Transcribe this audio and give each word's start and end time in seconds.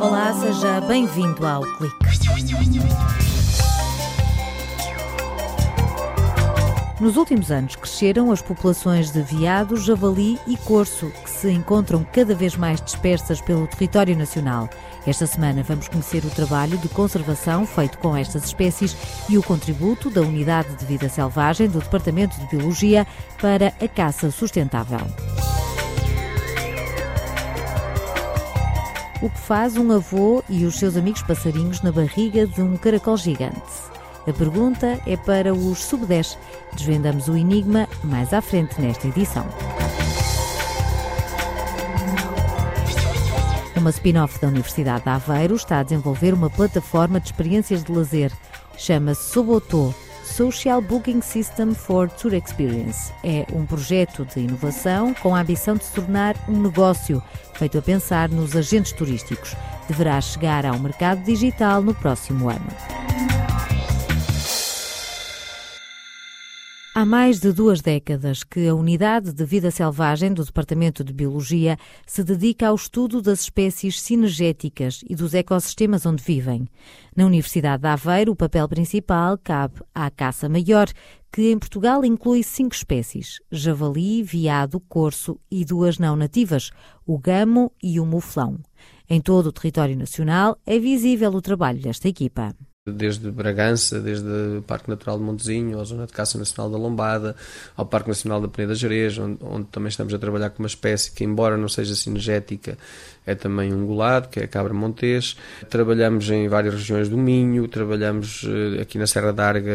Olá, 0.00 0.32
seja 0.40 0.80
bem-vindo 0.80 1.46
ao 1.46 1.60
Clique. 1.76 1.96
Nos 6.98 7.16
últimos 7.18 7.50
anos 7.50 7.76
cresceram 7.76 8.32
as 8.32 8.40
populações 8.40 9.10
de 9.10 9.20
veado, 9.20 9.76
javali 9.76 10.38
e 10.46 10.56
corso, 10.56 11.10
que 11.22 11.28
se 11.28 11.50
encontram 11.50 12.06
cada 12.10 12.34
vez 12.34 12.56
mais 12.56 12.80
dispersas 12.80 13.42
pelo 13.42 13.66
território 13.66 14.16
nacional. 14.16 14.70
Esta 15.06 15.26
semana 15.26 15.62
vamos 15.62 15.88
conhecer 15.88 16.24
o 16.24 16.30
trabalho 16.30 16.78
de 16.78 16.88
conservação 16.88 17.66
feito 17.66 17.98
com 17.98 18.16
estas 18.16 18.44
espécies 18.44 18.96
e 19.28 19.36
o 19.36 19.42
contributo 19.42 20.08
da 20.08 20.22
Unidade 20.22 20.74
de 20.74 20.86
Vida 20.86 21.10
Selvagem 21.10 21.68
do 21.68 21.80
Departamento 21.80 22.40
de 22.40 22.46
Biologia 22.46 23.06
para 23.38 23.74
a 23.78 23.88
caça 23.88 24.30
sustentável. 24.30 25.00
O 29.20 29.28
que 29.28 29.38
faz 29.40 29.76
um 29.76 29.90
avô 29.90 30.44
e 30.48 30.64
os 30.64 30.76
seus 30.76 30.96
amigos 30.96 31.22
passarinhos 31.22 31.82
na 31.82 31.90
barriga 31.90 32.46
de 32.46 32.62
um 32.62 32.76
caracol 32.76 33.16
gigante? 33.16 33.60
A 34.24 34.32
pergunta 34.32 35.00
é 35.04 35.16
para 35.16 35.52
os 35.52 35.78
Sub-10. 35.80 36.36
Desvendamos 36.74 37.26
o 37.26 37.36
enigma 37.36 37.88
mais 38.04 38.32
à 38.32 38.40
frente 38.40 38.80
nesta 38.80 39.08
edição. 39.08 39.44
Uma 43.76 43.90
spin-off 43.90 44.40
da 44.40 44.48
Universidade 44.48 45.02
de 45.02 45.10
Aveiro 45.10 45.56
está 45.56 45.80
a 45.80 45.82
desenvolver 45.82 46.32
uma 46.32 46.48
plataforma 46.48 47.18
de 47.18 47.26
experiências 47.26 47.82
de 47.82 47.90
lazer. 47.90 48.32
Chama-se 48.76 49.32
Sobotô 49.32 49.92
Social 50.28 50.80
Booking 50.80 51.20
System 51.20 51.74
for 51.74 52.08
Tour 52.08 52.34
Experience. 52.34 53.12
É 53.24 53.46
um 53.52 53.64
projeto 53.66 54.24
de 54.24 54.40
inovação 54.40 55.14
com 55.14 55.34
a 55.34 55.40
ambição 55.40 55.76
de 55.76 55.84
se 55.84 55.92
tornar 55.92 56.36
um 56.48 56.60
negócio, 56.60 57.22
feito 57.54 57.78
a 57.78 57.82
pensar 57.82 58.28
nos 58.28 58.54
agentes 58.54 58.92
turísticos. 58.92 59.56
Deverá 59.88 60.20
chegar 60.20 60.64
ao 60.66 60.78
mercado 60.78 61.24
digital 61.24 61.82
no 61.82 61.94
próximo 61.94 62.48
ano. 62.48 63.37
Há 66.98 67.06
mais 67.06 67.38
de 67.38 67.52
duas 67.52 67.80
décadas 67.80 68.42
que 68.42 68.66
a 68.66 68.74
Unidade 68.74 69.32
de 69.32 69.44
Vida 69.44 69.70
Selvagem 69.70 70.34
do 70.34 70.44
Departamento 70.44 71.04
de 71.04 71.12
Biologia 71.12 71.78
se 72.04 72.24
dedica 72.24 72.66
ao 72.66 72.74
estudo 72.74 73.22
das 73.22 73.42
espécies 73.42 74.00
sinergéticas 74.00 75.04
e 75.08 75.14
dos 75.14 75.32
ecossistemas 75.32 76.04
onde 76.04 76.24
vivem. 76.24 76.66
Na 77.14 77.24
Universidade 77.24 77.82
de 77.82 77.88
Aveiro, 77.88 78.32
o 78.32 78.34
papel 78.34 78.68
principal 78.68 79.38
cabe 79.38 79.76
à 79.94 80.10
caça 80.10 80.48
maior, 80.48 80.88
que 81.32 81.52
em 81.52 81.56
Portugal 81.56 82.04
inclui 82.04 82.42
cinco 82.42 82.74
espécies: 82.74 83.38
javali, 83.48 84.24
veado, 84.24 84.80
corso 84.80 85.38
e 85.48 85.64
duas 85.64 86.00
não 86.00 86.16
nativas, 86.16 86.72
o 87.06 87.16
gamo 87.16 87.70
e 87.80 88.00
o 88.00 88.04
muflão. 88.04 88.58
Em 89.08 89.20
todo 89.20 89.46
o 89.46 89.52
território 89.52 89.96
nacional 89.96 90.58
é 90.66 90.80
visível 90.80 91.30
o 91.30 91.40
trabalho 91.40 91.80
desta 91.80 92.08
equipa 92.08 92.56
desde 92.92 93.30
Bragança, 93.30 94.00
desde 94.00 94.28
o 94.58 94.62
Parque 94.62 94.88
Natural 94.88 95.18
de 95.18 95.24
Montezinho, 95.24 95.80
a 95.80 95.84
Zona 95.84 96.06
de 96.06 96.12
Caça 96.12 96.38
Nacional 96.38 96.70
da 96.70 96.78
Lombada, 96.78 97.36
ao 97.76 97.86
Parque 97.86 98.08
Nacional 98.08 98.40
da 98.40 98.48
Peneda 98.48 98.74
Jerez, 98.74 99.18
onde, 99.18 99.38
onde, 99.42 99.66
também 99.66 99.88
estamos 99.88 100.12
a 100.14 100.18
trabalhar 100.18 100.50
com 100.50 100.62
uma 100.62 100.68
espécie 100.68 101.12
que, 101.12 101.24
embora 101.24 101.56
não 101.56 101.68
seja 101.68 101.94
sinergética, 101.94 102.78
é 103.26 103.34
também 103.34 103.72
ungulado, 103.72 104.28
que 104.28 104.40
é 104.40 104.44
a 104.44 104.48
cabra 104.48 104.72
montês. 104.72 105.36
Trabalhamos 105.68 106.30
em 106.30 106.48
várias 106.48 106.74
regiões 106.74 107.08
do 107.08 107.18
Minho, 107.18 107.68
trabalhamos 107.68 108.46
eh, 108.46 108.80
aqui 108.80 108.96
na 108.96 109.06
Serra 109.06 109.32
d'Arga, 109.32 109.70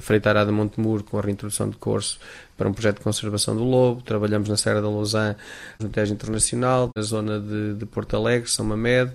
Freitarada 0.00 0.50
Montemuro, 0.50 1.04
com 1.04 1.16
a 1.16 1.22
reintrodução 1.22 1.70
de 1.70 1.76
corso 1.76 2.18
para 2.56 2.68
um 2.68 2.72
projeto 2.72 2.98
de 2.98 3.04
conservação 3.04 3.54
do 3.54 3.64
lobo, 3.64 4.02
trabalhamos 4.02 4.48
na 4.48 4.56
Serra 4.56 4.80
da 4.80 4.88
Lausanne, 4.88 5.36
no 5.80 5.88
Tejo 5.88 6.12
Internacional, 6.12 6.90
na 6.94 7.02
zona 7.02 7.38
de, 7.38 7.74
de 7.74 7.86
Porto 7.86 8.16
Alegre, 8.16 8.48
São 8.50 8.64
Mamed, 8.64 9.12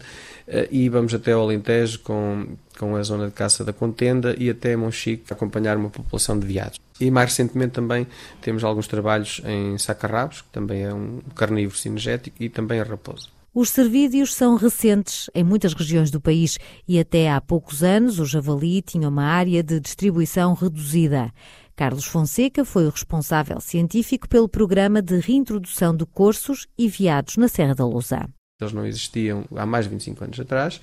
eh, 0.47 0.67
e 0.71 0.89
vamos 0.89 1.13
até 1.13 1.31
ao 1.31 1.41
Alentejo 1.41 1.99
com, 1.99 2.55
com 2.77 2.95
a 2.95 3.03
zona 3.03 3.27
de 3.27 3.33
caça 3.33 3.63
da 3.63 3.73
Contenda 3.73 4.35
e 4.37 4.49
até 4.49 4.75
Monchique 4.75 5.31
acompanhar 5.31 5.77
uma 5.77 5.89
população 5.89 6.37
de 6.37 6.45
veados. 6.45 6.79
E 6.99 7.09
mais 7.09 7.29
recentemente 7.29 7.71
também 7.71 8.05
temos 8.41 8.63
alguns 8.63 8.87
trabalhos 8.87 9.41
em 9.45 9.77
sacarrabos, 9.77 10.41
que 10.41 10.49
também 10.49 10.83
é 10.83 10.93
um 10.93 11.19
carnívoro 11.35 11.77
sinergético, 11.77 12.35
e 12.39 12.47
também 12.47 12.79
a 12.79 12.83
raposa. 12.83 13.27
Os 13.53 13.69
cervídeos 13.69 14.33
são 14.33 14.55
recentes 14.55 15.29
em 15.35 15.43
muitas 15.43 15.73
regiões 15.73 16.09
do 16.09 16.21
país 16.21 16.57
e 16.87 16.97
até 16.97 17.29
há 17.29 17.41
poucos 17.41 17.83
anos 17.83 18.17
o 18.17 18.25
javali 18.25 18.81
tinha 18.81 19.09
uma 19.09 19.25
área 19.25 19.61
de 19.61 19.77
distribuição 19.77 20.53
reduzida. 20.53 21.33
Carlos 21.75 22.05
Fonseca 22.05 22.63
foi 22.63 22.85
o 22.85 22.89
responsável 22.89 23.59
científico 23.59 24.27
pelo 24.27 24.47
programa 24.49 25.01
de 25.01 25.19
reintrodução 25.19 25.95
de 25.95 26.05
corsos 26.05 26.67
e 26.77 26.87
veados 26.87 27.37
na 27.37 27.47
Serra 27.47 27.75
da 27.75 27.85
Lousã. 27.85 28.25
Eles 28.59 28.73
não 28.73 28.85
existiam 28.85 29.45
há 29.55 29.65
mais 29.65 29.85
de 29.85 29.91
25 29.91 30.23
anos 30.23 30.39
atrás 30.39 30.81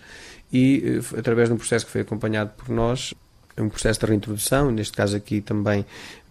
e, 0.53 0.83
eh, 0.85 1.19
através 1.19 1.49
de 1.49 1.55
um 1.55 1.59
processo 1.59 1.87
que 1.87 1.93
foi 1.93 2.01
acompanhado 2.01 2.53
por 2.57 2.69
nós, 2.69 3.15
um 3.57 3.69
processo 3.69 4.01
de 4.01 4.07
reintrodução, 4.07 4.71
neste 4.71 4.97
caso 4.97 5.17
aqui 5.17 5.41
também 5.41 5.85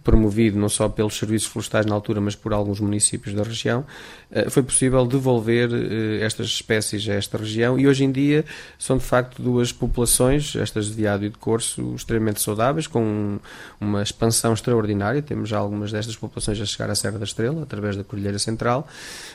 promovido 0.08 0.58
não 0.58 0.70
só 0.70 0.88
pelos 0.88 1.18
serviços 1.18 1.46
florestais 1.46 1.84
na 1.84 1.94
altura, 1.94 2.18
mas 2.18 2.34
por 2.34 2.54
alguns 2.54 2.80
municípios 2.80 3.34
da 3.34 3.42
região, 3.42 3.84
eh, 4.30 4.48
foi 4.48 4.62
possível 4.62 5.06
devolver 5.06 5.68
eh, 5.70 6.24
estas 6.24 6.46
espécies 6.46 7.06
a 7.10 7.12
esta 7.12 7.36
região 7.36 7.78
e 7.78 7.86
hoje 7.86 8.04
em 8.04 8.10
dia 8.10 8.42
são 8.78 8.96
de 8.96 9.04
facto 9.04 9.42
duas 9.42 9.70
populações, 9.70 10.56
estas 10.56 10.86
de 10.86 10.94
veado 10.94 11.26
e 11.26 11.28
de 11.28 11.36
corso, 11.36 11.94
extremamente 11.94 12.40
saudáveis, 12.40 12.86
com 12.86 13.38
uma 13.78 14.02
expansão 14.02 14.54
extraordinária. 14.54 15.20
Temos 15.20 15.50
já 15.50 15.58
algumas 15.58 15.92
destas 15.92 16.16
populações 16.16 16.58
a 16.58 16.64
chegar 16.64 16.88
à 16.88 16.94
Serra 16.94 17.18
da 17.18 17.24
Estrela, 17.24 17.62
através 17.62 17.94
da 17.94 18.02
Cordilheira 18.02 18.38
Central, 18.38 18.88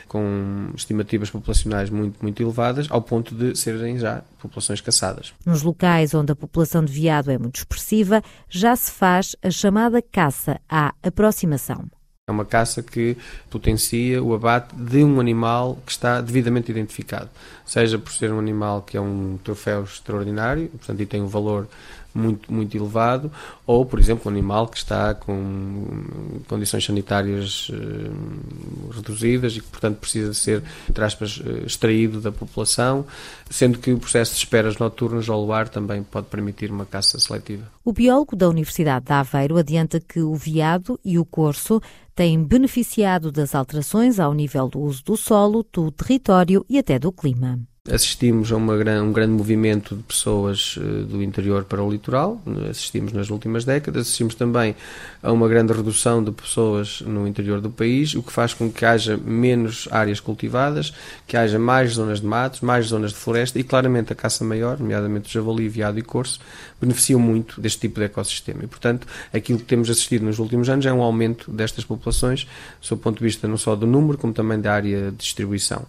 com 0.08 0.70
estimativas 0.74 1.30
populacionais 1.30 1.88
muito, 1.88 2.18
muito 2.20 2.42
elevadas, 2.42 2.88
ao 2.90 3.00
ponto 3.00 3.32
de 3.32 3.56
serem 3.56 3.96
já 3.96 4.24
populações 4.40 4.80
caçadas. 4.80 5.32
Nos 5.46 5.62
locais 5.62 6.14
onde 6.14 6.32
a 6.32 6.36
população 6.36 6.84
de 6.84 6.92
veado 6.92 7.30
é 7.30 7.38
muito 7.38 7.56
expressiva, 7.56 8.22
já 8.48 8.74
se 8.74 8.90
faz 8.90 9.36
a 9.40 9.50
chamada 9.50 10.02
caça 10.02 10.60
à 10.68 10.94
aproximação. 11.02 11.84
É 12.26 12.32
uma 12.32 12.46
caça 12.46 12.82
que 12.82 13.18
potencia 13.50 14.22
o 14.22 14.34
abate 14.34 14.74
de 14.74 15.04
um 15.04 15.20
animal 15.20 15.78
que 15.84 15.92
está 15.92 16.22
devidamente 16.22 16.70
identificado, 16.70 17.28
seja 17.66 17.98
por 17.98 18.10
ser 18.12 18.32
um 18.32 18.38
animal 18.38 18.80
que 18.80 18.96
é 18.96 19.00
um 19.00 19.38
troféu 19.44 19.84
extraordinário, 19.84 20.68
portanto, 20.68 21.00
e 21.00 21.06
tem 21.06 21.20
um 21.20 21.26
valor 21.26 21.68
muito, 22.14 22.52
muito 22.52 22.76
elevado, 22.76 23.30
ou, 23.66 23.84
por 23.84 23.98
exemplo, 23.98 24.30
um 24.30 24.32
animal 24.32 24.68
que 24.68 24.76
está 24.76 25.14
com 25.14 26.04
condições 26.48 26.84
sanitárias 26.84 27.68
uh, 27.70 28.90
reduzidas 28.92 29.56
e 29.56 29.60
que, 29.60 29.66
portanto, 29.66 29.98
precisa 29.98 30.32
ser, 30.32 30.62
entre 30.88 31.04
aspas, 31.04 31.38
uh, 31.38 31.66
extraído 31.66 32.20
da 32.20 32.30
população, 32.30 33.04
sendo 33.50 33.78
que 33.78 33.92
o 33.92 33.98
processo 33.98 34.32
de 34.32 34.38
esperas 34.38 34.78
noturnas 34.78 35.28
ao 35.28 35.44
luar 35.44 35.68
também 35.68 36.02
pode 36.02 36.26
permitir 36.28 36.70
uma 36.70 36.86
caça 36.86 37.18
seletiva. 37.18 37.64
O 37.84 37.92
biólogo 37.92 38.36
da 38.36 38.48
Universidade 38.48 39.06
de 39.06 39.12
Aveiro 39.12 39.56
adianta 39.56 40.00
que 40.00 40.20
o 40.20 40.34
veado 40.34 40.98
e 41.04 41.18
o 41.18 41.24
corso 41.24 41.80
têm 42.14 42.42
beneficiado 42.44 43.32
das 43.32 43.54
alterações 43.54 44.20
ao 44.20 44.32
nível 44.32 44.68
do 44.68 44.78
uso 44.78 45.02
do 45.04 45.16
solo, 45.16 45.66
do 45.72 45.90
território 45.90 46.64
e 46.68 46.78
até 46.78 46.98
do 46.98 47.10
clima. 47.10 47.58
Assistimos 47.92 48.50
a 48.50 48.56
uma, 48.56 48.72
um 49.02 49.12
grande 49.12 49.32
movimento 49.32 49.94
de 49.94 50.02
pessoas 50.04 50.78
uh, 50.78 51.04
do 51.04 51.22
interior 51.22 51.64
para 51.64 51.82
o 51.82 51.90
litoral, 51.90 52.40
assistimos 52.70 53.12
nas 53.12 53.28
últimas 53.28 53.66
décadas, 53.66 54.06
assistimos 54.06 54.34
também 54.34 54.74
a 55.22 55.30
uma 55.30 55.46
grande 55.46 55.70
redução 55.74 56.24
de 56.24 56.32
pessoas 56.32 57.02
no 57.02 57.28
interior 57.28 57.60
do 57.60 57.68
país, 57.68 58.14
o 58.14 58.22
que 58.22 58.32
faz 58.32 58.54
com 58.54 58.72
que 58.72 58.86
haja 58.86 59.18
menos 59.18 59.86
áreas 59.90 60.18
cultivadas, 60.18 60.94
que 61.26 61.36
haja 61.36 61.58
mais 61.58 61.92
zonas 61.92 62.22
de 62.22 62.26
matos, 62.26 62.62
mais 62.62 62.86
zonas 62.86 63.10
de 63.10 63.18
floresta 63.18 63.58
e 63.58 63.62
claramente 63.62 64.10
a 64.14 64.16
caça 64.16 64.42
maior, 64.46 64.78
nomeadamente 64.78 65.28
o 65.28 65.30
javali, 65.30 65.68
veado 65.68 65.98
e 65.98 66.02
corso, 66.02 66.40
beneficiam 66.80 67.20
muito 67.20 67.60
deste 67.60 67.80
tipo 67.80 68.00
de 68.00 68.06
ecossistema. 68.06 68.64
E, 68.64 68.66
portanto, 68.66 69.06
aquilo 69.30 69.58
que 69.58 69.66
temos 69.66 69.90
assistido 69.90 70.24
nos 70.24 70.38
últimos 70.38 70.70
anos 70.70 70.86
é 70.86 70.92
um 70.92 71.02
aumento 71.02 71.50
destas 71.50 71.84
populações, 71.84 72.48
do 72.88 72.96
ponto 72.96 73.18
de 73.18 73.24
vista 73.24 73.46
não 73.46 73.58
só 73.58 73.76
do 73.76 73.86
número, 73.86 74.16
como 74.16 74.32
também 74.32 74.58
da 74.58 74.72
área 74.72 75.10
de 75.10 75.16
distribuição. 75.18 75.84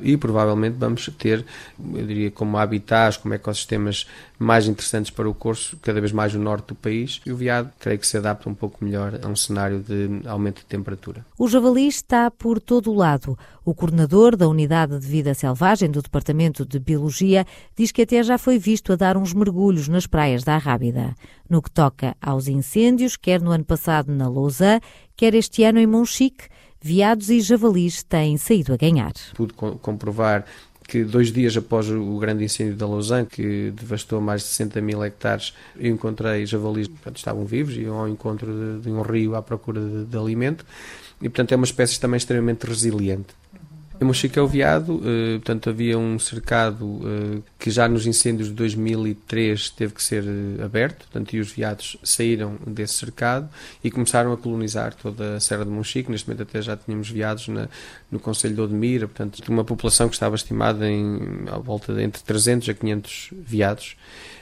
E 0.00 0.16
provavelmente 0.16 0.76
vamos 0.78 1.10
ter 1.18 1.31
ter, 1.36 1.44
eu 1.94 2.06
diria, 2.06 2.30
como 2.30 2.58
habitats, 2.58 3.16
como 3.16 3.34
ecossistemas 3.34 4.06
mais 4.38 4.66
interessantes 4.66 5.10
para 5.10 5.28
o 5.28 5.34
corso, 5.34 5.76
cada 5.80 6.00
vez 6.00 6.12
mais 6.12 6.34
no 6.34 6.42
norte 6.42 6.68
do 6.68 6.74
país. 6.74 7.20
E 7.24 7.32
o 7.32 7.36
veado, 7.36 7.70
creio 7.78 7.98
que 7.98 8.06
se 8.06 8.16
adapta 8.16 8.48
um 8.48 8.54
pouco 8.54 8.84
melhor 8.84 9.18
a 9.22 9.28
um 9.28 9.36
cenário 9.36 9.80
de 9.80 10.26
aumento 10.26 10.58
de 10.58 10.66
temperatura. 10.66 11.24
O 11.38 11.48
javali 11.48 11.86
está 11.86 12.30
por 12.30 12.60
todo 12.60 12.90
o 12.90 12.94
lado. 12.94 13.38
O 13.64 13.74
coordenador 13.74 14.36
da 14.36 14.48
Unidade 14.48 14.98
de 14.98 15.06
Vida 15.06 15.34
Selvagem 15.34 15.90
do 15.90 16.02
Departamento 16.02 16.66
de 16.66 16.78
Biologia 16.78 17.46
diz 17.76 17.92
que 17.92 18.02
até 18.02 18.22
já 18.22 18.36
foi 18.36 18.58
visto 18.58 18.92
a 18.92 18.96
dar 18.96 19.16
uns 19.16 19.32
mergulhos 19.32 19.88
nas 19.88 20.06
praias 20.06 20.42
da 20.42 20.54
Arrábida. 20.54 21.14
No 21.48 21.62
que 21.62 21.70
toca 21.70 22.16
aos 22.20 22.48
incêndios, 22.48 23.16
quer 23.16 23.40
no 23.40 23.52
ano 23.52 23.64
passado 23.64 24.12
na 24.12 24.28
Lousa, 24.28 24.80
quer 25.16 25.34
este 25.34 25.62
ano 25.62 25.78
em 25.78 25.86
Monchique, 25.86 26.48
veados 26.80 27.30
e 27.30 27.40
javalis 27.40 28.02
têm 28.02 28.36
saído 28.36 28.72
a 28.72 28.76
ganhar. 28.76 29.12
Pude 29.34 29.54
comprovar 29.54 30.44
que 30.92 31.04
dois 31.04 31.32
dias 31.32 31.56
após 31.56 31.88
o 31.88 32.18
grande 32.18 32.44
incêndio 32.44 32.76
da 32.76 32.86
Lausanne, 32.86 33.26
que 33.26 33.72
devastou 33.74 34.20
mais 34.20 34.42
de 34.42 34.48
60 34.48 34.78
mil 34.82 35.02
hectares, 35.02 35.54
eu 35.74 35.90
encontrei 35.90 36.44
javalis 36.44 36.86
que 36.86 36.94
estavam 37.16 37.46
vivos 37.46 37.74
e 37.78 37.80
iam 37.80 37.96
ao 37.98 38.06
encontro 38.06 38.52
de, 38.52 38.82
de 38.82 38.90
um 38.90 39.00
rio 39.00 39.34
à 39.34 39.40
procura 39.40 39.80
de, 39.80 40.04
de, 40.04 40.18
alimento. 40.18 40.66
E, 41.22 41.30
portanto, 41.30 41.52
é 41.52 41.56
uma 41.56 41.64
espécie 41.64 41.98
também 41.98 42.18
extremamente 42.18 42.66
resiliente. 42.66 43.28
Em 44.02 44.04
Monchique 44.04 44.36
é 44.36 44.42
o 44.42 44.48
veado, 44.48 44.96
uh, 44.96 45.38
portanto 45.38 45.70
havia 45.70 45.96
um 45.96 46.18
cercado 46.18 46.84
uh, 46.84 47.40
que 47.56 47.70
já 47.70 47.86
nos 47.88 48.04
incêndios 48.04 48.48
de 48.48 48.54
2003 48.54 49.70
teve 49.70 49.94
que 49.94 50.02
ser 50.02 50.24
uh, 50.24 50.64
aberto, 50.64 51.04
portanto, 51.04 51.32
e 51.34 51.38
os 51.38 51.52
veados 51.52 51.96
saíram 52.02 52.56
desse 52.66 52.94
cercado 52.94 53.48
e 53.84 53.92
começaram 53.92 54.32
a 54.32 54.36
colonizar 54.36 54.92
toda 54.92 55.36
a 55.36 55.40
Serra 55.40 55.64
de 55.64 55.70
Monchique. 55.70 56.10
Neste 56.10 56.26
momento 56.26 56.42
até 56.42 56.60
já 56.60 56.76
tínhamos 56.76 57.10
veados 57.10 57.46
na, 57.46 57.68
no 58.10 58.18
Conselho 58.18 58.56
de 58.56 58.60
Odmira, 58.60 59.06
portanto, 59.06 59.40
uma 59.48 59.62
população 59.62 60.08
que 60.08 60.14
estava 60.14 60.34
estimada 60.34 60.90
em 60.90 61.44
à 61.46 61.58
volta 61.58 61.94
de 61.94 62.02
entre 62.02 62.24
300 62.24 62.70
a 62.70 62.74
500 62.74 63.30
veados 63.32 63.96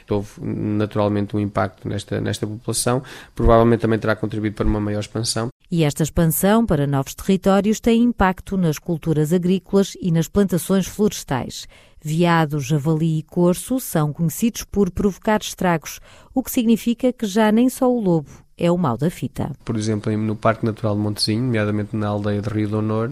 houve 0.09 0.29
naturalmente 0.41 1.35
um 1.35 1.39
impacto 1.39 1.87
nesta, 1.87 2.19
nesta 2.19 2.45
população, 2.45 3.01
provavelmente 3.35 3.81
também 3.81 3.99
terá 3.99 4.15
contribuído 4.15 4.55
para 4.55 4.67
uma 4.67 4.79
maior 4.79 4.99
expansão. 4.99 5.49
E 5.71 5.85
esta 5.85 6.03
expansão 6.03 6.65
para 6.65 6.85
novos 6.85 7.15
territórios 7.15 7.79
tem 7.79 8.03
impacto 8.03 8.57
nas 8.57 8.77
culturas 8.77 9.31
agrícolas 9.31 9.95
e 10.01 10.11
nas 10.11 10.27
plantações 10.27 10.85
florestais. 10.85 11.65
Veado, 12.03 12.59
javali 12.59 13.19
e 13.19 13.23
corso 13.23 13.79
são 13.79 14.11
conhecidos 14.11 14.65
por 14.65 14.91
provocar 14.91 15.39
estragos, 15.39 16.01
o 16.33 16.43
que 16.43 16.51
significa 16.51 17.13
que 17.13 17.25
já 17.25 17.53
nem 17.53 17.69
só 17.69 17.89
o 17.89 18.01
lobo 18.01 18.29
é 18.57 18.69
o 18.69 18.77
mal 18.77 18.97
da 18.97 19.09
fita. 19.09 19.51
Por 19.63 19.77
exemplo, 19.77 20.15
no 20.17 20.35
Parque 20.35 20.65
Natural 20.65 20.93
de 20.93 21.01
Montezinho, 21.01 21.43
nomeadamente 21.43 21.95
na 21.95 22.09
aldeia 22.09 22.41
de 22.41 22.49
Rio 22.49 22.67
do 22.67 22.79
Honor, 22.79 23.11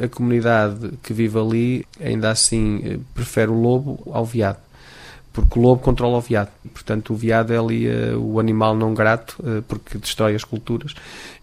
a 0.00 0.06
comunidade 0.06 0.92
que 1.02 1.12
vive 1.12 1.36
ali 1.36 1.86
ainda 2.00 2.30
assim 2.30 2.80
eh, 2.84 2.98
prefere 3.12 3.50
o 3.50 3.60
lobo 3.60 3.98
ao 4.12 4.24
veado 4.24 4.67
porque 5.38 5.56
o 5.56 5.62
lobo 5.62 5.80
controla 5.80 6.18
o 6.18 6.20
veado. 6.20 6.50
Portanto, 6.72 7.12
o 7.12 7.16
veado 7.16 7.52
é 7.52 7.58
ali 7.58 7.86
uh, 7.88 8.18
o 8.18 8.40
animal 8.40 8.74
não 8.74 8.92
grato, 8.92 9.38
uh, 9.38 9.62
porque 9.62 9.96
destrói 9.96 10.34
as 10.34 10.42
culturas. 10.42 10.94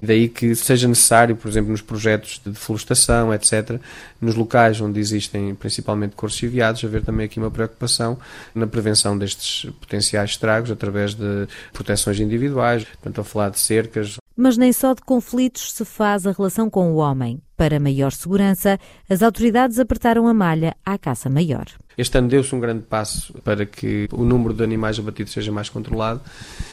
Daí 0.02 0.28
que 0.28 0.54
seja 0.54 0.86
necessário, 0.86 1.36
por 1.36 1.48
exemplo, 1.48 1.72
nos 1.72 1.82
projetos 1.82 2.42
de 2.44 2.52
deflorestação, 2.52 3.34
etc., 3.34 3.80
nos 4.20 4.36
locais 4.36 4.82
onde 4.82 5.00
existem 5.00 5.56
principalmente 5.56 6.14
corços 6.14 6.44
e 6.44 6.48
veados, 6.48 6.84
haver 6.84 7.04
também 7.04 7.26
aqui 7.26 7.40
uma 7.40 7.50
preocupação 7.50 8.18
na 8.54 8.68
prevenção 8.68 9.18
destes 9.18 9.72
potenciais 9.80 10.32
estragos 10.32 10.72
através 10.72 11.14
de 11.14 11.48
proteções 11.72 12.20
individuais, 12.20 12.84
portanto, 12.84 13.22
a 13.22 13.24
falar 13.24 13.50
de 13.50 13.60
cercas, 13.60 14.18
mas 14.38 14.58
nem 14.58 14.74
só 14.74 14.94
de 14.94 15.02
conflitos 15.02 15.72
se 15.72 15.86
faz 15.86 16.28
a 16.28 16.34
relação 16.34 16.70
com 16.70 16.92
o 16.92 16.98
homem. 16.98 17.42
Para 17.56 17.80
maior 17.80 18.12
segurança, 18.12 18.78
as 19.10 19.24
autoridades 19.24 19.80
apertaram 19.80 20.28
a 20.28 20.34
malha 20.34 20.76
à 20.86 20.98
caça 20.98 21.30
maior. 21.30 21.66
Este 21.98 22.18
ano 22.18 22.28
deu-se 22.28 22.54
um 22.54 22.60
grande 22.60 22.84
passo 22.84 23.34
para 23.44 23.66
que 23.66 24.08
o 24.12 24.24
número 24.24 24.54
de 24.54 24.64
animais 24.64 25.00
abatidos 25.00 25.34
seja 25.34 25.52
mais 25.52 25.70
controlado. 25.70 26.22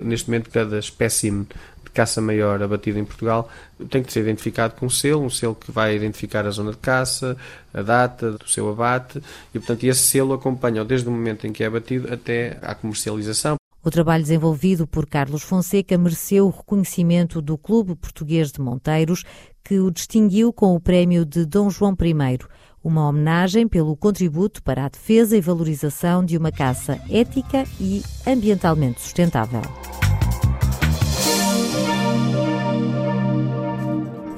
Neste 0.00 0.28
momento, 0.28 0.50
cada 0.50 0.78
espécime 0.78 1.46
de 1.84 1.90
caça 1.92 2.20
maior 2.20 2.62
abatida 2.62 2.98
em 2.98 3.04
Portugal 3.04 3.48
tem 3.90 4.02
que 4.02 4.12
ser 4.12 4.20
identificado 4.20 4.74
com 4.74 4.86
um 4.86 4.90
selo, 4.90 5.22
um 5.22 5.30
selo 5.30 5.54
que 5.54 5.70
vai 5.70 5.94
identificar 5.94 6.46
a 6.46 6.50
zona 6.50 6.72
de 6.72 6.78
caça, 6.78 7.36
a 7.72 7.82
data 7.82 8.32
do 8.32 8.48
seu 8.48 8.68
abate, 8.70 9.22
e 9.54 9.58
portanto 9.58 9.84
esse 9.84 10.00
selo 10.00 10.32
acompanha 10.32 10.84
desde 10.84 11.08
o 11.08 11.12
momento 11.12 11.46
em 11.46 11.52
que 11.52 11.62
é 11.62 11.66
abatido 11.66 12.12
até 12.12 12.58
à 12.62 12.74
comercialização. 12.74 13.56
O 13.84 13.90
trabalho 13.90 14.22
desenvolvido 14.22 14.86
por 14.86 15.06
Carlos 15.06 15.42
Fonseca 15.42 15.98
mereceu 15.98 16.46
o 16.46 16.50
reconhecimento 16.50 17.42
do 17.42 17.58
Clube 17.58 17.96
Português 17.96 18.52
de 18.52 18.60
Monteiros, 18.60 19.24
que 19.64 19.80
o 19.80 19.90
distinguiu 19.90 20.52
com 20.52 20.76
o 20.76 20.80
prémio 20.80 21.24
de 21.24 21.44
Dom 21.44 21.68
João 21.68 21.96
I, 22.00 22.38
uma 22.82 23.08
homenagem 23.08 23.68
pelo 23.68 23.96
contributo 23.96 24.62
para 24.62 24.84
a 24.84 24.88
defesa 24.88 25.36
e 25.36 25.40
valorização 25.40 26.24
de 26.24 26.36
uma 26.36 26.50
caça 26.50 27.00
ética 27.10 27.64
e 27.80 28.02
ambientalmente 28.26 29.00
sustentável. 29.00 29.62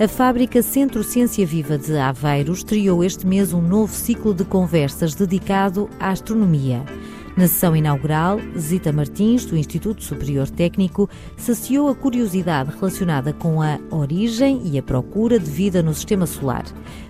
A 0.00 0.08
fábrica 0.08 0.61
Centro 0.61 1.05
Ciência 1.05 1.46
Viva 1.46 1.79
de 1.79 1.96
Aveiro 1.96 2.52
estreou 2.52 3.05
este 3.05 3.26
mês 3.26 3.52
um 3.52 3.62
novo 3.62 3.93
ciclo 3.93 4.35
de 4.35 4.44
conversas 4.44 5.14
dedicado 5.14 5.88
à 6.00 6.11
astronomia. 6.11 6.85
Na 7.37 7.49
sessão 7.49 7.75
inaugural, 7.75 8.38
Zita 8.56 8.93
Martins, 8.93 9.44
do 9.44 9.56
Instituto 9.56 10.05
Superior 10.05 10.49
Técnico, 10.49 11.08
saciou 11.37 11.88
a 11.88 11.94
curiosidade 11.94 12.70
relacionada 12.70 13.32
com 13.32 13.61
a 13.61 13.79
origem 13.91 14.62
e 14.64 14.79
a 14.79 14.82
procura 14.82 15.38
de 15.38 15.50
vida 15.50 15.82
no 15.82 15.93
sistema 15.93 16.26
solar. 16.26 16.64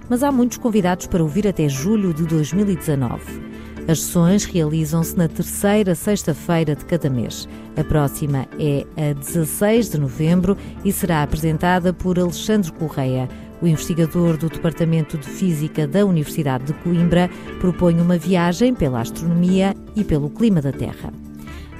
Mas 0.08 0.22
há 0.22 0.30
muitos 0.30 0.58
convidados 0.58 1.06
para 1.06 1.22
ouvir 1.22 1.46
até 1.46 1.68
julho 1.68 2.12
de 2.12 2.24
2019. 2.24 3.54
As 3.86 4.00
sessões 4.00 4.44
realizam-se 4.44 5.16
na 5.16 5.28
terceira 5.28 5.94
sexta-feira 5.94 6.74
de 6.74 6.84
cada 6.84 7.10
mês. 7.10 7.48
A 7.76 7.84
próxima 7.84 8.46
é 8.58 8.86
a 8.96 9.12
16 9.12 9.90
de 9.90 9.98
novembro 9.98 10.56
e 10.84 10.90
será 10.90 11.22
apresentada 11.22 11.92
por 11.92 12.18
Alexandre 12.18 12.72
Correia, 12.72 13.28
o 13.64 13.66
investigador 13.66 14.36
do 14.36 14.48
Departamento 14.48 15.16
de 15.16 15.26
Física 15.26 15.86
da 15.86 16.04
Universidade 16.04 16.64
de 16.64 16.74
Coimbra 16.74 17.30
propõe 17.60 17.98
uma 18.00 18.18
viagem 18.18 18.74
pela 18.74 19.00
astronomia 19.00 19.74
e 19.96 20.04
pelo 20.04 20.28
clima 20.28 20.60
da 20.60 20.72
Terra. 20.72 21.23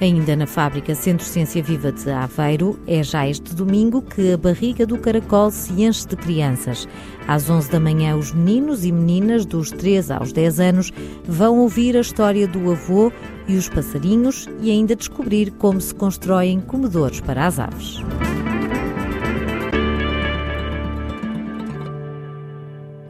Ainda 0.01 0.35
na 0.35 0.45
fábrica 0.45 0.93
Centro 0.93 1.25
Ciência 1.25 1.63
Viva 1.63 1.89
de 1.89 2.09
Aveiro, 2.09 2.77
é 2.85 3.01
já 3.01 3.27
este 3.27 3.55
domingo 3.55 4.01
que 4.01 4.33
a 4.33 4.37
barriga 4.37 4.85
do 4.85 4.97
caracol 4.97 5.49
se 5.49 5.71
enche 5.81 6.05
de 6.05 6.17
crianças. 6.17 6.85
Às 7.27 7.49
11 7.49 7.71
da 7.71 7.79
manhã, 7.79 8.15
os 8.17 8.33
meninos 8.33 8.83
e 8.83 8.91
meninas 8.91 9.45
dos 9.45 9.71
3 9.71 10.11
aos 10.11 10.33
10 10.33 10.59
anos 10.59 10.91
vão 11.25 11.59
ouvir 11.59 11.95
a 11.95 12.01
história 12.01 12.45
do 12.45 12.71
avô 12.71 13.09
e 13.47 13.55
os 13.55 13.69
passarinhos 13.69 14.49
e 14.61 14.69
ainda 14.69 14.95
descobrir 14.95 15.51
como 15.51 15.79
se 15.79 15.95
constroem 15.95 16.59
comedores 16.59 17.21
para 17.21 17.47
as 17.47 17.57
aves. 17.57 18.01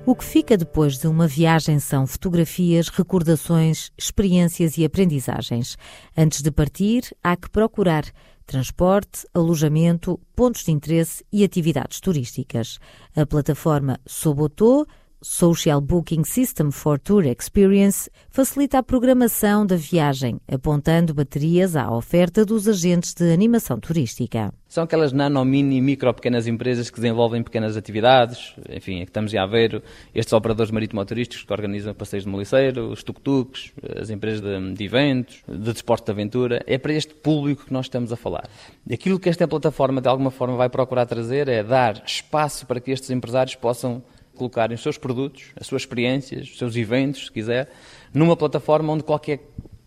O 0.08 0.16
que 0.16 0.24
fica 0.24 0.56
depois 0.56 1.00
de 1.00 1.08
uma 1.08 1.28
viagem 1.28 1.80
são 1.80 2.06
fotografias, 2.06 2.90
recordações, 2.90 3.92
experiências 3.98 4.78
e 4.78 4.86
aprendizagens. 4.86 5.80
Antes 6.16 6.44
de 6.44 6.52
partir, 6.52 7.12
há 7.24 7.36
que 7.36 7.50
procurar 7.50 8.06
transporte, 8.46 9.26
alojamento, 9.34 10.20
pontos 10.36 10.64
de 10.64 10.72
interesse 10.72 11.26
e 11.34 11.44
atividades 11.44 12.00
turísticas. 12.00 12.78
A 13.16 13.26
plataforma 13.26 14.00
Sobotô 14.06 14.86
Social 15.22 15.82
Booking 15.82 16.24
System 16.24 16.72
for 16.72 17.00
Tour 17.00 17.26
Experience 17.26 18.10
facilita 18.30 18.80
a 18.80 18.84
programação 18.84 19.66
da 19.66 19.76
viagem, 19.76 20.40
apontando 20.52 21.14
baterias 21.14 21.76
à 21.76 21.92
oferta 21.92 22.46
dos 22.46 22.68
agentes 22.68 23.14
de 23.14 23.32
animação 23.34 23.80
turística. 23.80 24.54
São 24.68 24.84
aquelas 24.84 25.14
nano, 25.14 25.46
mini, 25.46 25.80
micro, 25.80 26.14
pequenas 26.14 26.48
empresas 26.48 26.90
que 26.90 26.98
desenvolvem 26.98 27.42
pequenas 27.42 27.78
atividades, 27.78 28.54
enfim, 28.70 29.00
é 29.00 29.06
que 29.06 29.10
estamos 29.10 29.34
a 29.34 29.46
ver 29.46 29.82
estes 30.14 30.34
operadores 30.34 30.70
marítimo-turísticos 30.70 31.46
que 31.46 31.54
organizam 31.54 31.94
passeios 31.94 32.26
de 32.26 32.30
moliceiro, 32.30 32.90
os 32.92 33.02
tuk-tuks, 33.02 33.72
as 34.00 34.10
empresas 34.10 34.42
de, 34.42 34.74
de, 34.74 34.84
eventos, 34.84 35.44
de 35.48 35.72
desporto 35.72 36.06
de 36.06 36.12
aventura. 36.12 36.62
É 36.68 36.78
para 36.78 36.94
este 36.94 37.14
público 37.14 37.66
que 37.66 37.74
nós 37.74 37.86
estamos 37.86 38.12
a 38.12 38.18
falar. 38.18 38.50
Aquilo 38.92 39.18
que 39.18 39.30
esta 39.30 39.48
plataforma, 39.48 40.02
de 40.02 40.10
alguma 40.10 40.30
forma, 40.30 40.58
vai 40.58 40.68
procurar 40.68 41.06
trazer 41.06 41.48
é 41.48 41.64
dar 41.64 42.04
espaço 42.06 42.66
para 42.66 42.82
que 42.82 42.92
estes 42.92 43.10
empresários 43.12 43.56
possam 43.56 44.04
colocarem 44.36 44.76
os 44.76 44.82
seus 44.82 44.98
produtos, 44.98 45.46
as 45.56 45.66
suas 45.68 45.82
experiências, 45.82 46.50
os 46.50 46.58
seus 46.58 46.76
eventos, 46.76 47.26
se 47.26 47.32
quiser, 47.32 47.72
numa 48.14 48.36
plataforma 48.36 48.94
onde 48.94 49.04
qualquer 49.04 49.40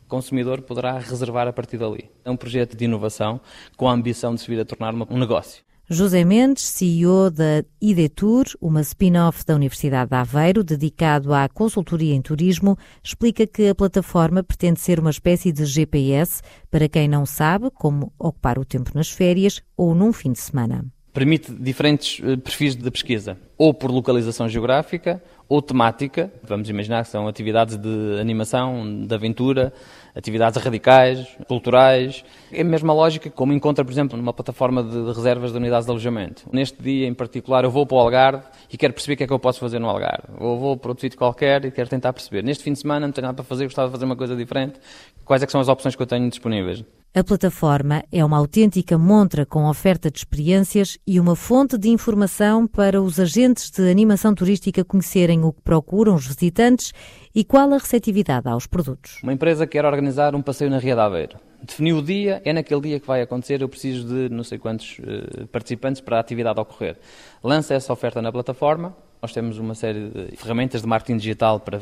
consumidor 0.09 0.63
poderá 0.63 0.99
reservar 0.99 1.47
a 1.47 1.53
partir 1.53 1.77
dali. 1.77 2.11
É 2.25 2.31
um 2.31 2.37
projeto 2.37 2.77
de 2.77 2.87
inovação 2.87 3.41
com 3.77 3.89
a 3.89 3.93
ambição 3.93 4.35
de 4.35 4.41
se 4.41 4.49
vir 4.49 4.61
a 4.61 4.65
tornar 4.65 4.95
um 4.95 5.19
negócio. 5.19 5.63
José 5.91 6.23
Mendes, 6.23 6.65
CEO 6.65 7.31
da 7.31 7.65
IDETUR, 7.81 8.45
uma 8.61 8.83
spin-off 8.83 9.43
da 9.47 9.55
Universidade 9.55 10.11
de 10.11 10.17
Aveiro 10.17 10.63
dedicado 10.63 11.33
à 11.33 11.49
consultoria 11.49 12.15
em 12.15 12.21
turismo, 12.21 12.77
explica 13.03 13.47
que 13.47 13.69
a 13.69 13.75
plataforma 13.75 14.43
pretende 14.43 14.81
ser 14.81 15.01
uma 15.01 15.09
espécie 15.09 15.51
de 15.51 15.65
GPS 15.65 16.43
para 16.71 16.91
quem 16.91 17.09
não 17.09 17.25
sabe 17.25 17.71
como 17.71 18.13
ocupar 18.19 18.59
o 18.59 18.67
tempo 18.67 18.91
nas 18.95 19.11
férias 19.11 19.63
ou 19.79 19.95
num 19.95 20.13
fim 20.13 20.33
de 20.33 20.41
semana 20.41 20.85
permite 21.13 21.53
diferentes 21.53 22.21
eh, 22.23 22.37
perfis 22.37 22.77
de 22.77 22.91
pesquisa, 22.91 23.37
ou 23.57 23.75
por 23.75 23.91
localização 23.91 24.49
geográfica 24.49 25.23
ou 25.49 25.63
temática. 25.63 26.31
Vamos 26.43 26.69
imaginar 26.69 27.05
que 27.05 27.11
são 27.11 27.27
atividades 27.27 27.77
de 27.77 28.21
animação, 28.21 29.07
de 29.07 29.15
aventura, 29.15 29.73
atividades 30.15 30.63
radicais, 30.63 31.27
culturais. 31.47 32.23
É 32.53 32.61
a 32.61 32.65
mesma 32.65 32.93
lógica 32.93 33.31
como 33.31 33.53
encontra, 33.53 33.85
por 33.85 33.91
exemplo, 33.91 34.17
numa 34.17 34.33
plataforma 34.33 34.83
de 34.83 35.13
reservas 35.13 35.53
de 35.53 35.57
unidades 35.57 35.87
de 35.87 35.91
alojamento. 35.91 36.45
Neste 36.53 36.81
dia 36.83 37.07
em 37.07 37.15
particular, 37.15 37.65
eu 37.65 37.71
vou 37.71 37.87
para 37.87 37.97
o 37.97 38.01
Algarve 38.01 38.43
e 38.71 38.77
quero 38.77 38.93
perceber 38.93 39.15
o 39.15 39.17
que 39.17 39.25
é 39.25 39.27
que 39.27 39.33
eu 39.33 39.39
posso 39.39 39.59
fazer 39.59 39.79
no 39.79 39.89
Algarve. 39.89 40.29
Ou 40.39 40.59
vou 40.59 40.77
para 40.77 40.91
outro 40.91 41.01
sítio 41.01 41.19
qualquer 41.19 41.65
e 41.65 41.71
quero 41.71 41.89
tentar 41.89 42.13
perceber. 42.13 42.43
Neste 42.43 42.63
fim 42.63 42.73
de 42.73 42.81
semana 42.81 43.07
não 43.07 43.13
tenho 43.13 43.27
nada 43.27 43.37
para 43.37 43.45
fazer, 43.45 43.65
gostava 43.65 43.89
de 43.89 43.93
fazer 43.93 44.05
uma 44.05 44.17
coisa 44.17 44.37
diferente. 44.37 44.79
Quais 45.25 45.43
é 45.43 45.47
são 45.47 45.61
as 45.61 45.69
opções 45.69 45.97
que 45.97 46.03
eu 46.03 46.07
tenho 46.07 46.29
disponíveis? 46.29 46.85
A 47.15 47.25
plataforma 47.25 48.05
é 48.13 48.23
uma 48.23 48.37
autêntica 48.37 48.99
montra 48.99 49.47
com 49.47 49.67
oferta 49.67 50.11
de 50.11 50.19
experiências 50.19 50.99
e 51.07 51.19
uma 51.19 51.35
fonte 51.35 51.79
de 51.79 51.89
informação 51.89 52.67
para 52.67 53.01
os 53.01 53.19
agentes 53.19 53.71
de 53.71 53.91
animação 53.91 54.35
turística 54.35 54.85
conhecerem 54.85 55.43
o 55.43 55.51
que 55.51 55.63
procuram 55.63 56.15
os 56.15 56.27
visitantes 56.27 56.93
e 57.35 57.43
qual 57.43 57.73
a 57.73 57.79
receptividade 57.79 58.47
aos 58.47 58.67
produtos. 58.67 59.21
Uma 59.23 59.33
empresa 59.33 59.67
quer 59.67 59.87
organizar 59.87 60.35
um 60.35 60.43
passeio 60.43 60.71
na 60.71 60.79
Ria 60.79 60.95
de 60.95 61.01
Aveiro. 61.01 61.39
Definiu 61.63 61.97
o 61.97 62.03
dia, 62.03 62.43
é 62.45 62.53
naquele 62.53 62.83
dia 62.83 63.01
que 63.01 63.07
vai 63.07 63.23
acontecer, 63.23 63.63
eu 63.63 63.69
preciso 63.71 64.07
de 64.07 64.29
não 64.29 64.45
sei 64.45 64.59
quantos 64.59 64.99
uh, 64.99 65.47
participantes 65.49 66.03
para 66.03 66.19
a 66.19 66.21
atividade 66.21 66.61
ocorrer. 66.61 66.99
Lança 67.43 67.73
essa 67.73 67.91
oferta 67.91 68.21
na 68.21 68.31
plataforma, 68.31 68.95
Nós 69.21 69.33
temos 69.33 69.59
uma 69.59 69.75
série 69.75 70.11
de 70.11 70.37
ferramentas 70.37 70.83
de 70.83 70.87
marketing 70.87 71.19
digital 71.19 71.59
para 71.59 71.81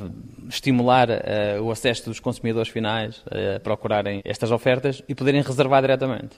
estimular 0.49 1.09
uh, 1.11 1.62
o 1.62 1.71
acesso 1.71 2.07
dos 2.07 2.19
consumidores 2.19 2.71
finais 2.71 3.23
a 3.31 3.61
procurarem 3.61 4.23
estas 4.25 4.50
ofertas 4.50 5.02
e 5.07 5.14
poderem 5.14 5.43
reservar 5.43 5.83
diretamente. 5.83 6.37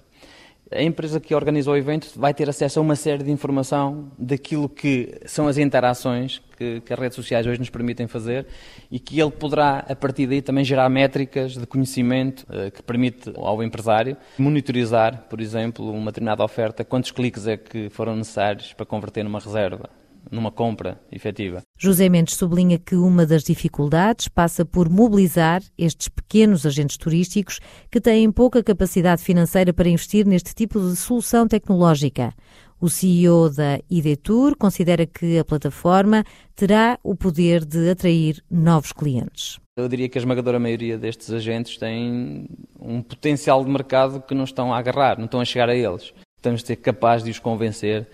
A 0.71 0.83
empresa 0.83 1.19
que 1.19 1.35
organiza 1.35 1.71
o 1.71 1.77
evento 1.77 2.11
vai 2.17 2.35
ter 2.35 2.49
acesso 2.49 2.79
a 2.79 2.83
uma 2.83 2.97
série 2.97 3.23
de 3.23 3.31
informação 3.31 4.11
daquilo 4.19 4.69
que 4.69 5.19
são 5.25 5.49
as 5.49 5.57
interações 5.57 6.43
que, 6.59 6.83
que, 6.83 6.93
as 6.93 6.99
redes 6.99 7.17
sociais 7.17 7.47
hoje 7.47 7.59
nos 7.59 7.71
permitem 7.71 8.07
fazer 8.07 8.47
e 8.91 8.99
que 8.99 9.19
ele 9.19 9.31
poderá, 9.31 9.87
a 9.89 9.97
partir 9.97 10.27
daí, 10.27 10.43
também 10.43 10.65
gerar 10.65 10.89
métricas 10.91 11.57
de 11.57 11.65
conhecimento 11.65 12.41
uh, 12.51 12.71
que 12.73 12.83
permite 12.83 13.33
ao 13.37 13.63
empresário 13.63 14.17
monitorizar, 14.37 15.27
por 15.31 15.41
exemplo, 15.41 15.91
uma 15.91 16.11
determinada 16.11 16.45
oferta, 16.45 16.85
quantos 16.85 17.13
cliques 17.13 17.47
é 17.47 17.57
que 17.57 17.89
foram 17.89 18.17
necessários 18.17 18.73
para 18.73 18.85
converter 18.85 19.23
numa 19.23 19.39
reserva 19.39 19.89
numa 20.31 20.51
compra 20.51 21.01
efetiva. 21.11 21.63
José 21.79 22.09
Mendes 22.09 22.35
sublinha 22.35 22.79
que 22.79 22.95
uma 22.95 23.25
das 23.25 23.43
dificuldades 23.43 24.29
passa 24.29 24.65
por 24.65 24.89
mobilizar 24.89 25.63
estes 25.77 26.09
pequenos 26.09 26.67
agentes 26.67 26.97
turísticos 26.97 27.61
que 27.91 28.01
têm 28.01 28.31
pouca 28.31 28.63
capacidade 28.63 29.23
financeira 29.23 29.73
para 29.73 29.89
investir 29.89 30.27
neste 30.27 30.55
tipo 30.55 30.81
de 30.81 30.97
solução 30.97 31.47
tecnológica. 31.47 32.33
O 32.81 32.89
CEO 32.89 33.51
da 33.51 33.81
IDETUR 33.91 34.57
considera 34.57 35.05
que 35.05 35.37
a 35.37 35.45
plataforma 35.45 36.23
terá 36.55 36.97
o 37.03 37.17
poder 37.17 37.65
de 37.65 37.91
atrair 37.91 38.41
novos 38.49 38.93
clientes. 38.93 39.59
Eu 39.77 39.89
diria 39.89 40.09
que 40.09 40.17
a 40.17 40.21
esmagadora 40.21 40.61
maioria 40.61 40.97
destes 40.97 41.31
agentes 41.33 41.77
têm 41.77 42.49
um 42.81 43.03
potencial 43.03 43.65
de 43.65 43.71
mercado 43.71 44.21
que 44.21 44.35
não 44.35 44.45
estão 44.45 44.73
a 44.73 44.79
agarrar, 44.79 45.19
não 45.19 45.25
estão 45.25 45.41
a 45.41 45.45
chegar 45.45 45.69
a 45.69 45.75
eles. 45.75 46.13
Temos 46.41 46.61
de 46.61 46.69
ser 46.69 46.77
capazes 46.77 47.25
de 47.25 47.33
os 47.33 47.39
convencer 47.41 48.07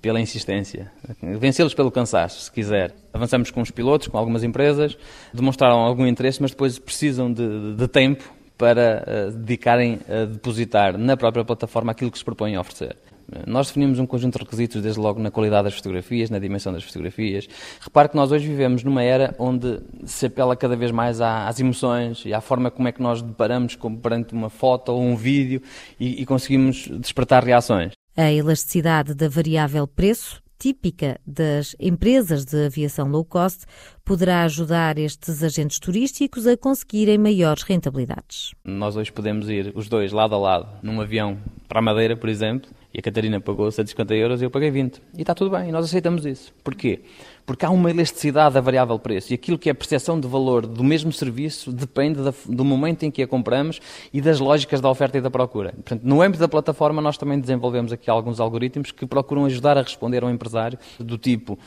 pela 0.00 0.20
insistência, 0.20 0.90
vencê-los 1.22 1.74
pelo 1.74 1.90
cansaço, 1.90 2.42
se 2.42 2.52
quiser. 2.52 2.94
Avançamos 3.12 3.50
com 3.50 3.60
os 3.60 3.70
pilotos, 3.70 4.08
com 4.08 4.16
algumas 4.16 4.44
empresas, 4.44 4.96
demonstraram 5.34 5.78
algum 5.78 6.06
interesse, 6.06 6.40
mas 6.40 6.52
depois 6.52 6.78
precisam 6.78 7.32
de, 7.32 7.74
de 7.74 7.88
tempo 7.88 8.24
para 8.56 9.04
uh, 9.06 9.30
dedicarem 9.32 10.00
a 10.08 10.24
depositar 10.24 10.98
na 10.98 11.16
própria 11.16 11.44
plataforma 11.44 11.92
aquilo 11.92 12.10
que 12.10 12.18
se 12.18 12.24
propõem 12.24 12.56
a 12.56 12.60
oferecer. 12.60 12.96
Nós 13.46 13.66
definimos 13.66 13.98
um 13.98 14.06
conjunto 14.06 14.38
de 14.38 14.44
requisitos, 14.44 14.80
desde 14.80 14.98
logo 14.98 15.20
na 15.20 15.30
qualidade 15.30 15.64
das 15.64 15.74
fotografias, 15.74 16.30
na 16.30 16.38
dimensão 16.38 16.72
das 16.72 16.82
fotografias. 16.82 17.46
Repare 17.78 18.08
que 18.08 18.16
nós 18.16 18.32
hoje 18.32 18.48
vivemos 18.48 18.82
numa 18.82 19.02
era 19.02 19.34
onde 19.38 19.80
se 20.06 20.26
apela 20.26 20.56
cada 20.56 20.74
vez 20.74 20.90
mais 20.90 21.20
às 21.20 21.60
emoções 21.60 22.24
e 22.24 22.32
à 22.32 22.40
forma 22.40 22.70
como 22.70 22.88
é 22.88 22.92
que 22.92 23.02
nós 23.02 23.20
deparamos 23.20 23.76
perante 24.02 24.32
uma 24.32 24.48
foto 24.48 24.92
ou 24.92 25.02
um 25.02 25.14
vídeo 25.14 25.60
e, 26.00 26.22
e 26.22 26.24
conseguimos 26.24 26.88
despertar 26.88 27.44
reações. 27.44 27.97
A 28.20 28.32
elasticidade 28.32 29.14
da 29.14 29.28
variável 29.28 29.86
preço, 29.86 30.42
típica 30.58 31.20
das 31.24 31.76
empresas 31.78 32.44
de 32.44 32.66
aviação 32.66 33.06
low 33.06 33.24
cost, 33.24 33.64
poderá 34.04 34.42
ajudar 34.42 34.98
estes 34.98 35.40
agentes 35.44 35.78
turísticos 35.78 36.44
a 36.44 36.56
conseguirem 36.56 37.16
maiores 37.16 37.62
rentabilidades. 37.62 38.56
Nós 38.64 38.96
hoje 38.96 39.12
podemos 39.12 39.48
ir 39.48 39.72
os 39.72 39.88
dois 39.88 40.10
lado 40.10 40.34
a 40.34 40.38
lado 40.38 40.68
num 40.82 41.00
avião 41.00 41.38
para 41.68 41.78
a 41.78 41.82
Madeira, 41.82 42.16
por 42.16 42.28
exemplo, 42.28 42.68
e 42.92 42.98
a 42.98 43.02
Catarina 43.02 43.40
pagou 43.40 43.70
150 43.70 44.12
euros 44.16 44.42
e 44.42 44.46
eu 44.46 44.50
paguei 44.50 44.72
20. 44.72 45.00
E 45.16 45.20
está 45.20 45.32
tudo 45.32 45.56
bem, 45.56 45.68
e 45.68 45.70
nós 45.70 45.84
aceitamos 45.84 46.26
isso. 46.26 46.52
Porquê? 46.64 47.02
Porque 47.48 47.64
há 47.64 47.70
uma 47.70 47.90
elasticidade 47.90 48.56
da 48.56 48.60
variável 48.60 48.98
preço 48.98 49.32
e 49.32 49.34
aquilo 49.34 49.56
que 49.56 49.70
é 49.70 49.72
a 49.72 49.74
percepção 49.74 50.20
de 50.20 50.28
valor 50.28 50.66
do 50.66 50.84
mesmo 50.84 51.10
serviço 51.10 51.72
depende 51.72 52.20
do 52.46 52.62
momento 52.62 53.04
em 53.04 53.10
que 53.10 53.22
a 53.22 53.26
compramos 53.26 53.80
e 54.12 54.20
das 54.20 54.38
lógicas 54.38 54.82
da 54.82 54.90
oferta 54.90 55.16
e 55.16 55.20
da 55.22 55.30
procura. 55.30 55.72
Portanto, 55.72 56.02
no 56.02 56.20
âmbito 56.20 56.40
da 56.40 56.46
plataforma, 56.46 57.00
nós 57.00 57.16
também 57.16 57.40
desenvolvemos 57.40 57.90
aqui 57.90 58.10
alguns 58.10 58.38
algoritmos 58.38 58.92
que 58.92 59.06
procuram 59.06 59.46
ajudar 59.46 59.78
a 59.78 59.82
responder 59.82 60.22
ao 60.22 60.28
empresário 60.28 60.78
do 61.00 61.16
tipo 61.16 61.58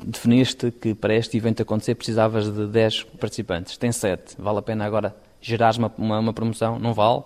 definiste 0.00 0.70
que 0.70 0.94
para 0.94 1.12
este 1.16 1.36
evento 1.36 1.60
acontecer 1.62 1.96
precisavas 1.96 2.48
de 2.48 2.68
10 2.68 3.02
participantes, 3.18 3.76
tem 3.76 3.90
7, 3.90 4.36
vale 4.38 4.58
a 4.58 4.62
pena 4.62 4.84
agora 4.84 5.16
gerares 5.40 5.78
uma, 5.78 5.92
uma, 5.98 6.18
uma 6.20 6.32
promoção? 6.32 6.78
Não 6.78 6.94
vale? 6.94 7.24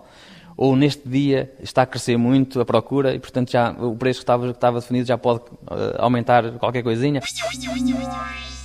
Ou 0.58 0.74
neste 0.74 1.08
dia 1.08 1.52
está 1.62 1.82
a 1.82 1.86
crescer 1.86 2.16
muito 2.16 2.60
a 2.60 2.64
procura 2.64 3.14
e, 3.14 3.20
portanto, 3.20 3.52
já 3.52 3.70
o 3.70 3.94
preço 3.94 4.18
que 4.18 4.24
estava, 4.24 4.46
que 4.46 4.50
estava 4.50 4.80
definido 4.80 5.06
já 5.06 5.16
pode 5.16 5.40
uh, 5.40 5.94
aumentar 5.98 6.50
qualquer 6.58 6.82
coisinha. 6.82 7.22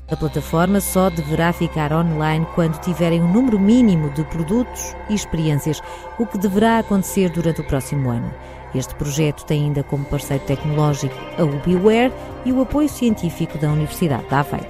A 0.10 0.16
plataforma 0.18 0.82
só 0.82 1.12
deverá 1.12 1.54
ficar 1.54 1.94
online 1.94 2.48
quando 2.56 2.80
tiverem 2.82 3.22
um 3.22 3.32
número 3.32 3.60
mínimo 3.60 4.10
de 4.10 4.24
produtos 4.24 4.96
e 5.08 5.14
experiências, 5.14 5.80
o 6.18 6.26
que 6.26 6.38
deverá 6.40 6.80
acontecer 6.80 7.30
durante 7.30 7.62
o 7.62 7.64
próximo 7.64 8.10
ano. 8.10 8.34
Este 8.74 8.96
projeto 8.96 9.46
tem 9.46 9.66
ainda 9.66 9.84
como 9.84 10.04
parceiro 10.04 10.44
tecnológico 10.46 11.16
a 11.38 11.44
UbiWare 11.44 12.12
e 12.44 12.52
o 12.52 12.62
apoio 12.62 12.90
científico 12.90 13.60
da 13.60 13.72
Universidade 13.72 14.28
de 14.28 14.34
Aveiro. 14.34 14.66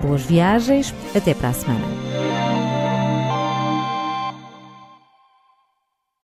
Boas 0.00 0.22
viagens, 0.22 0.92
até 1.14 1.34
para 1.34 1.50
a 1.50 1.52
semana. 1.52 2.41